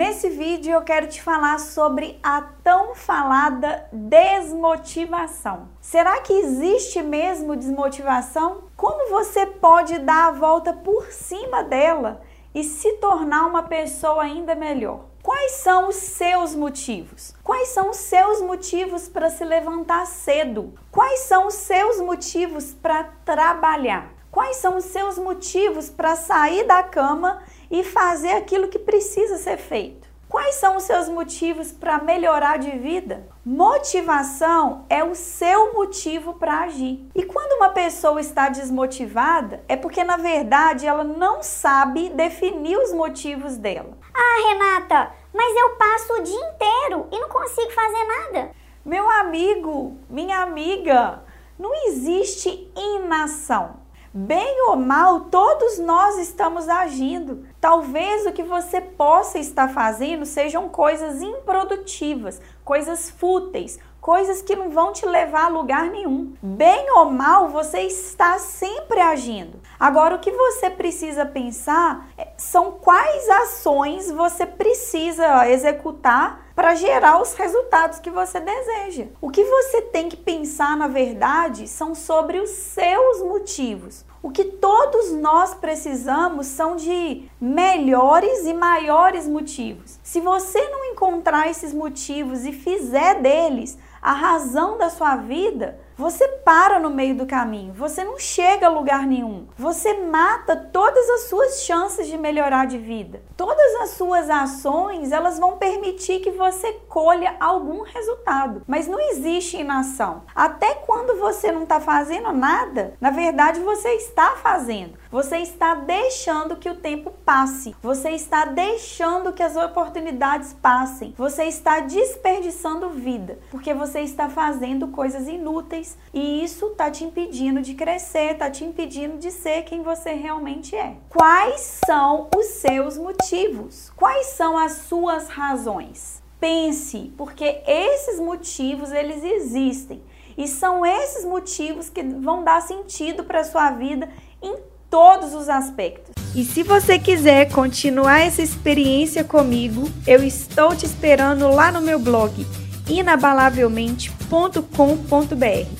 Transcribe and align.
Nesse 0.00 0.30
vídeo 0.30 0.72
eu 0.72 0.80
quero 0.80 1.08
te 1.08 1.20
falar 1.20 1.60
sobre 1.60 2.18
a 2.22 2.40
tão 2.40 2.94
falada 2.94 3.86
desmotivação. 3.92 5.68
Será 5.78 6.22
que 6.22 6.32
existe 6.32 7.02
mesmo 7.02 7.54
desmotivação? 7.54 8.62
Como 8.74 9.10
você 9.10 9.44
pode 9.44 9.98
dar 9.98 10.28
a 10.28 10.30
volta 10.30 10.72
por 10.72 11.12
cima 11.12 11.62
dela 11.62 12.22
e 12.54 12.64
se 12.64 12.94
tornar 12.94 13.46
uma 13.46 13.64
pessoa 13.64 14.22
ainda 14.22 14.54
melhor? 14.54 15.04
Quais 15.22 15.52
são 15.56 15.90
os 15.90 15.96
seus 15.96 16.54
motivos? 16.54 17.34
Quais 17.44 17.68
são 17.68 17.90
os 17.90 17.98
seus 17.98 18.40
motivos 18.40 19.06
para 19.06 19.28
se 19.28 19.44
levantar 19.44 20.06
cedo? 20.06 20.72
Quais 20.90 21.20
são 21.20 21.46
os 21.46 21.54
seus 21.56 22.00
motivos 22.00 22.72
para 22.72 23.04
trabalhar? 23.22 24.19
Quais 24.30 24.56
são 24.56 24.76
os 24.76 24.84
seus 24.84 25.18
motivos 25.18 25.90
para 25.90 26.14
sair 26.14 26.64
da 26.64 26.82
cama 26.82 27.42
e 27.70 27.82
fazer 27.82 28.32
aquilo 28.32 28.68
que 28.68 28.78
precisa 28.78 29.36
ser 29.36 29.56
feito. 29.56 30.08
Quais 30.28 30.54
são 30.54 30.76
os 30.76 30.84
seus 30.84 31.08
motivos 31.08 31.72
para 31.72 31.98
melhorar 31.98 32.56
de 32.56 32.70
vida? 32.70 33.26
Motivação 33.44 34.86
é 34.88 35.02
o 35.02 35.12
seu 35.16 35.72
motivo 35.72 36.34
para 36.34 36.60
agir. 36.60 37.04
E 37.16 37.24
quando 37.24 37.56
uma 37.56 37.70
pessoa 37.70 38.20
está 38.20 38.48
desmotivada, 38.48 39.64
é 39.66 39.76
porque 39.76 40.04
na 40.04 40.16
verdade 40.16 40.86
ela 40.86 41.02
não 41.02 41.42
sabe 41.42 42.10
definir 42.10 42.78
os 42.78 42.92
motivos 42.92 43.56
dela. 43.56 43.98
Ah, 44.14 44.48
Renata, 44.48 45.12
mas 45.34 45.56
eu 45.56 45.70
passo 45.70 46.12
o 46.12 46.22
dia 46.22 46.50
inteiro 46.52 47.08
e 47.10 47.18
não 47.18 47.28
consigo 47.28 47.72
fazer 47.72 48.04
nada. 48.04 48.50
Meu 48.84 49.10
amigo, 49.10 49.98
minha 50.08 50.42
amiga, 50.42 51.24
não 51.58 51.74
existe 51.88 52.72
inação. 52.76 53.80
Bem 54.12 54.68
ou 54.68 54.74
mal, 54.74 55.20
todos 55.20 55.78
nós 55.78 56.18
estamos 56.18 56.68
agindo. 56.68 57.46
Talvez 57.60 58.26
o 58.26 58.32
que 58.32 58.42
você 58.42 58.80
possa 58.80 59.38
estar 59.38 59.68
fazendo 59.68 60.26
sejam 60.26 60.68
coisas 60.68 61.22
improdutivas, 61.22 62.40
coisas 62.64 63.08
fúteis, 63.08 63.78
coisas 64.00 64.42
que 64.42 64.56
não 64.56 64.68
vão 64.68 64.92
te 64.92 65.06
levar 65.06 65.44
a 65.44 65.48
lugar 65.48 65.90
nenhum. 65.90 66.32
Bem 66.42 66.90
ou 66.90 67.08
mal, 67.08 67.50
você 67.50 67.82
está 67.82 68.36
sempre 68.40 68.98
agindo. 68.98 69.60
Agora, 69.80 70.16
o 70.16 70.18
que 70.18 70.30
você 70.30 70.68
precisa 70.68 71.24
pensar 71.24 72.06
é, 72.18 72.28
são 72.36 72.72
quais 72.72 73.26
ações 73.30 74.10
você 74.10 74.44
precisa 74.44 75.48
executar 75.48 76.44
para 76.54 76.74
gerar 76.74 77.22
os 77.22 77.32
resultados 77.32 77.98
que 77.98 78.10
você 78.10 78.38
deseja. 78.38 79.06
O 79.22 79.30
que 79.30 79.42
você 79.42 79.80
tem 79.80 80.10
que 80.10 80.18
pensar, 80.18 80.76
na 80.76 80.86
verdade, 80.86 81.66
são 81.66 81.94
sobre 81.94 82.38
os 82.38 82.50
seus 82.50 83.22
motivos. 83.22 84.04
O 84.22 84.30
que 84.30 84.44
todos 84.44 85.12
nós 85.12 85.54
precisamos 85.54 86.48
são 86.48 86.76
de 86.76 87.26
melhores 87.40 88.44
e 88.44 88.52
maiores 88.52 89.26
motivos. 89.26 89.98
Se 90.02 90.20
você 90.20 90.60
não 90.68 90.84
encontrar 90.92 91.48
esses 91.48 91.72
motivos 91.72 92.44
e 92.44 92.52
fizer 92.52 93.22
deles 93.22 93.78
a 94.02 94.12
razão 94.12 94.76
da 94.76 94.90
sua 94.90 95.16
vida, 95.16 95.80
você 96.00 96.26
para 96.26 96.80
no 96.80 96.88
meio 96.88 97.14
do 97.14 97.26
caminho, 97.26 97.74
você 97.74 98.02
não 98.02 98.18
chega 98.18 98.66
a 98.66 98.70
lugar 98.70 99.06
nenhum. 99.06 99.46
Você 99.58 99.92
mata 99.92 100.56
todas 100.56 101.06
as 101.10 101.20
suas 101.28 101.62
chances 101.62 102.06
de 102.06 102.16
melhorar 102.16 102.66
de 102.66 102.78
vida. 102.78 103.22
Todas 103.36 103.74
as 103.82 103.90
suas 103.90 104.30
ações, 104.30 105.12
elas 105.12 105.38
vão 105.38 105.58
permitir 105.58 106.20
que 106.20 106.30
você 106.30 106.72
colha 106.88 107.36
algum 107.38 107.82
resultado, 107.82 108.62
mas 108.66 108.88
não 108.88 108.98
existe 108.98 109.58
inação. 109.58 110.22
Até 110.34 110.74
quando 110.74 111.18
você 111.18 111.52
não 111.52 111.64
está 111.64 111.78
fazendo 111.78 112.32
nada, 112.32 112.94
na 112.98 113.10
verdade 113.10 113.60
você 113.60 113.90
está 113.96 114.36
fazendo. 114.36 114.98
Você 115.10 115.38
está 115.38 115.74
deixando 115.74 116.56
que 116.56 116.70
o 116.70 116.76
tempo 116.76 117.12
passe. 117.26 117.76
Você 117.82 118.10
está 118.10 118.46
deixando 118.46 119.32
que 119.32 119.42
as 119.42 119.56
oportunidades 119.56 120.54
passem. 120.54 121.14
Você 121.18 121.44
está 121.44 121.80
desperdiçando 121.80 122.88
vida, 122.90 123.38
porque 123.50 123.74
você 123.74 124.00
está 124.00 124.30
fazendo 124.30 124.88
coisas 124.88 125.28
inúteis 125.28 125.89
e 126.12 126.44
isso 126.44 126.66
está 126.66 126.90
te 126.90 127.04
impedindo 127.04 127.62
de 127.62 127.74
crescer, 127.74 128.32
está 128.32 128.50
te 128.50 128.64
impedindo 128.64 129.18
de 129.18 129.30
ser 129.30 129.62
quem 129.62 129.82
você 129.82 130.12
realmente 130.12 130.74
é. 130.74 130.96
Quais 131.08 131.80
são 131.86 132.28
os 132.36 132.46
seus 132.46 132.96
motivos? 132.96 133.92
Quais 133.96 134.26
são 134.26 134.58
as 134.58 134.72
suas 134.72 135.28
razões? 135.28 136.20
Pense, 136.40 137.12
porque 137.16 137.62
esses 137.66 138.18
motivos 138.18 138.90
eles 138.90 139.22
existem. 139.22 140.02
E 140.36 140.48
são 140.48 140.86
esses 140.86 141.24
motivos 141.24 141.90
que 141.90 142.02
vão 142.02 142.42
dar 142.42 142.62
sentido 142.62 143.24
para 143.24 143.44
sua 143.44 143.70
vida 143.70 144.08
em 144.42 144.56
todos 144.88 145.34
os 145.34 145.48
aspectos. 145.48 146.14
E 146.34 146.44
se 146.44 146.62
você 146.62 146.98
quiser 146.98 147.52
continuar 147.52 148.20
essa 148.20 148.42
experiência 148.42 149.22
comigo, 149.22 149.88
eu 150.06 150.24
estou 150.24 150.74
te 150.74 150.86
esperando 150.86 151.50
lá 151.50 151.70
no 151.70 151.80
meu 151.80 151.98
blog 151.98 152.46
inabalavelmente.com.br. 152.88 155.79